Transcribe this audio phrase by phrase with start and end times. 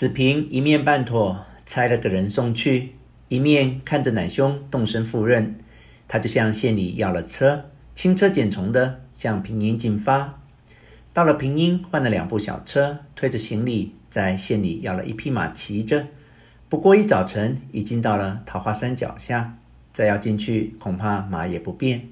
[0.00, 2.94] 子平一面办妥，差了个人送去，
[3.28, 5.58] 一面看着奶兄动身赴任，
[6.08, 10.40] 他就向县里要了车，轻车简从的向平阴进发。
[11.12, 16.06] 到了平阴，换了两部小车，推着行李，在县里要了一匹马骑着。
[16.70, 19.58] 不过一早晨，已经到了桃花山脚下，
[19.92, 22.08] 再要进去，恐怕马也不便。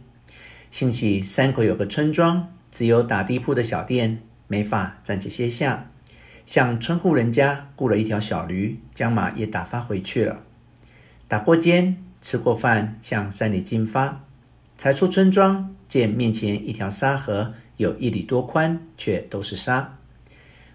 [0.71, 5.91] 幸喜山口有个村庄，只有打地铺的小店，没法暂且歇下。
[6.49, 10.45] 向村户人家雇了一条小驴，将马也打发回去了。
[11.29, 14.25] 打过尖，吃过饭，向山里进发。
[14.79, 19.99] 才出村庄，见面前一条沙河，有一里多宽，却都是沙，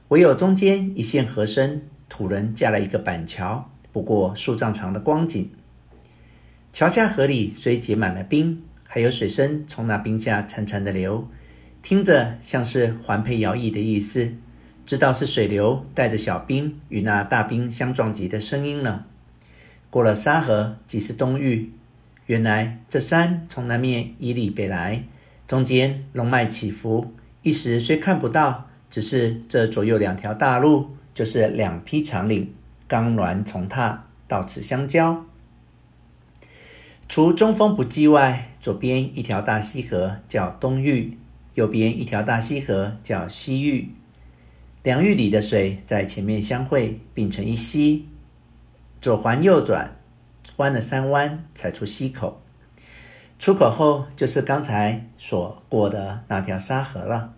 [0.09, 5.49] 唯有中间一线河深，土人架了一个板桥，不过数丈长的光景。
[6.71, 8.61] 桥下河里虽结满了冰。
[8.85, 11.27] 还有水声从那冰下潺潺的流，
[11.81, 14.35] 听着像是环佩摇曳的意思，
[14.85, 19.05] 知道是水流带着小冰与那大冰相撞击的声音了。
[19.89, 21.71] 过了沙河，即是东域。
[22.25, 25.03] 原来这山从南面以里北来，
[25.47, 32.53] 中间龙脉起伏，一时虽看不到，只是这左右两条大路，就是两匹长岭，
[32.87, 35.25] 钢峦重踏，到此相交。
[37.07, 41.17] 除中峰不计外，左边一条大溪河叫东域，
[41.53, 43.89] 右边一条大溪河叫西域。
[44.83, 48.05] 两峪里的水在前面相会，并成一溪，
[49.01, 49.95] 左环右转，
[50.57, 52.41] 弯了三弯，才出溪口。
[53.39, 57.33] 出口后就是刚才所过的那条沙河了。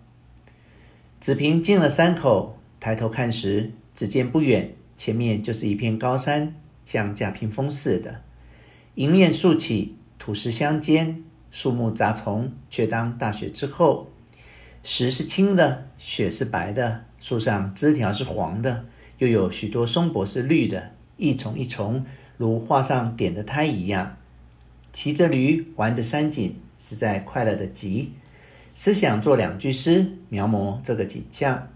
[1.20, 8.22] 子平进了山口，抬头看时，只见不远前面就是一片高山，像架屏风似的。
[8.96, 14.10] 迎面竖起，土石相间，树木杂丛，却当大雪之后。
[14.88, 18.84] 石是青的，雪是白的，树上枝条是黄的，
[19.18, 22.06] 又有许多松柏是绿的，一丛一丛，
[22.36, 24.16] 如画上点的胎一样。
[24.92, 28.12] 骑着驴，玩着山景，实在快乐得极。
[28.74, 31.66] 思想作两句诗，描摹这个景象。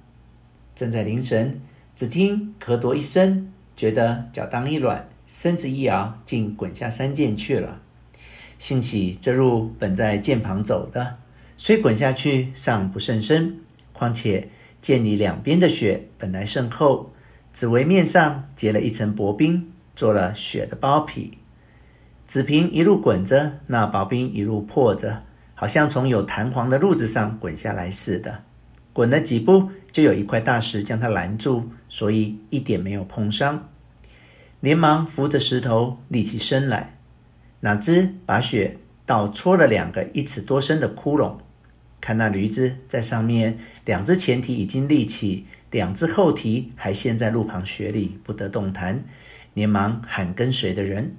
[0.76, 1.60] 正在临神，
[1.96, 5.08] 只听咳夺一声，觉得脚当一软。
[5.26, 7.82] 身子一摇，竟滚下山涧去了。
[8.56, 11.16] 幸喜这路本在涧旁走的，
[11.62, 13.58] 虽滚下去尚不甚深，
[13.92, 14.48] 况且
[14.80, 17.12] 涧里两边的雪本来甚厚，
[17.52, 21.36] 只为面上结了一层薄冰，做了雪的包皮。
[22.26, 28.42] 子平一路滚着，那薄冰一路破着，好像从有弹簧的路子上滚下来似的。
[28.94, 33.68] 滚了几步，就有一块大石将他拦住，所以一点没有碰伤。
[34.60, 36.96] 连忙扶着石头立起身来，
[37.60, 41.34] 哪知把雪倒戳了两个一尺多深的窟窿。
[42.00, 49.04] 看那驴子在上面，两只前蹄已经立起，两只后蹄还陷在路旁雪里，不得动弹。
[49.52, 51.16] 连忙喊跟随的人，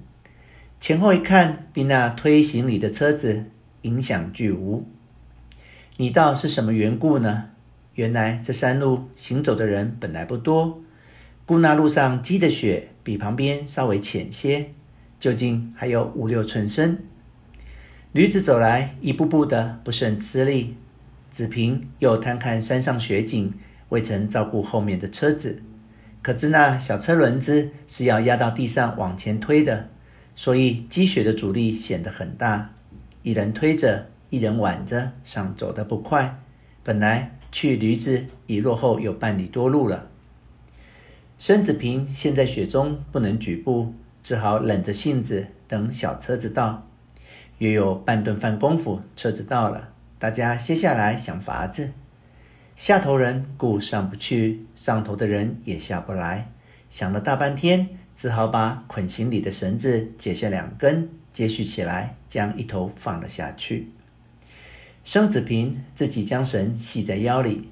[0.80, 3.44] 前后一看，比那推行李的车子
[3.82, 4.86] 影响俱无。
[5.98, 7.50] 你道是什么缘故呢？
[7.94, 10.82] 原来这山路行走的人本来不多。
[11.44, 14.70] 故那路上积的雪比旁边稍微浅些，
[15.20, 17.04] 究竟还有五六寸深。
[18.12, 20.76] 驴子走来，一步步的不甚吃力。
[21.30, 23.54] 子平又贪看山上雪景，
[23.88, 25.62] 未曾照顾后面的车子。
[26.20, 29.88] 可知那小车轮子是要压到地上往前推的，
[30.36, 32.72] 所以积雪的阻力显得很大。
[33.22, 36.38] 一人推着，一人挽着，尚走得不快。
[36.84, 40.08] 本来去驴子已落后有半里多路了。
[41.38, 46.86] 申子平陷在雪中不能举步，只好冷着性子等小车子到。
[47.58, 51.92] 约有半顿饭功夫，车子到了，大家歇下来想法子。
[52.74, 56.50] 下头人故上不去，上头的人也下不来。
[56.88, 63.90] 想了大半天，只好把捆行李的绳子解下两根，接续起来，将一头放了下去。
[65.04, 67.68] 生子平自己将绳系在腰里。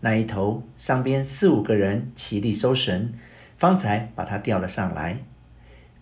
[0.00, 3.12] 那一头上边四五个人齐力收绳，
[3.58, 5.18] 方才把他吊了上来。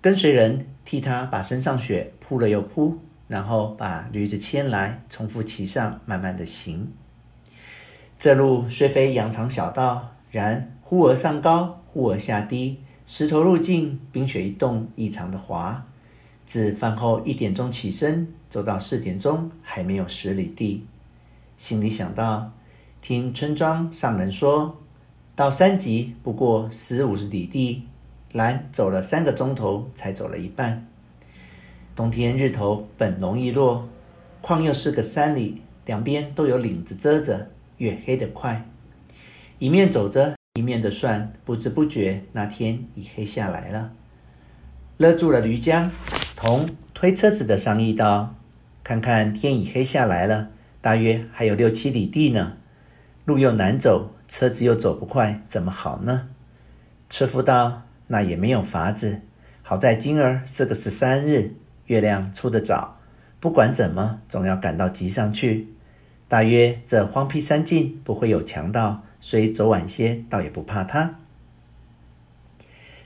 [0.00, 2.98] 跟随人替他把身上雪铺了又铺，
[3.28, 6.90] 然后把驴子牵来，重复骑上，慢慢的行。
[8.18, 15.86] 这路虽非羊肠小道，然忽而上高，忽而下低，石头路径，冰雪一冻，异常的滑。
[16.44, 20.84] 自饭后一点钟起身，走到四点钟，还没有十里地。
[21.56, 22.50] 心里想到。
[23.00, 24.76] 听村庄上人说，
[25.36, 27.84] 到山脊不过十五十里地，
[28.32, 30.84] 然走了三个钟头才走了一半。
[31.98, 33.88] 冬天日头本容易落，
[34.40, 38.64] 况又是个山里，两边都有岭子遮着，越黑得快。
[39.58, 43.90] 一面走着，一面的算，不知不觉那天已黑下来了。
[44.98, 45.90] 勒住了驴缰，
[46.36, 48.36] 同推车子的商议道
[48.84, 52.58] ：“看看天已黑下来了，大约还有六七里地呢，
[53.24, 56.28] 路又难走，车子又走不快，怎么好呢？”
[57.10, 59.22] 车夫道：“那也没有法子，
[59.64, 61.54] 好在今儿是个十三日，
[61.88, 62.98] 月亮出得早，
[63.38, 65.68] 不管怎么，总要赶到集上去。
[66.26, 71.16] 大约这荒僻山径不会有强盗，虽走晚些，倒也不怕他。”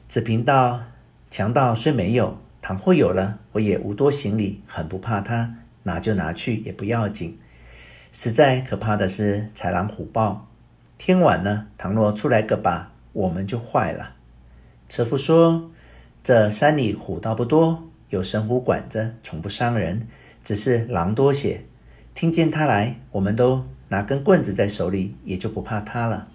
[0.06, 0.82] 子平道。
[1.30, 7.38] 强盗虽没有，倘或有了，我也无多行李，很不怕他，拿就拿去也不要紧。
[8.12, 10.46] 实在可怕的是豺狼虎豹，
[10.98, 14.16] 天晚了，倘若出来个把，我们就坏了。
[14.90, 15.70] 车夫说
[16.22, 20.06] ：“这山里虎倒不多，有神虎管着，从不伤人，
[20.44, 21.62] 只是狼多些。
[22.12, 26.28] 听见他来，我们都拿根棍子在手里，也就不怕他了。”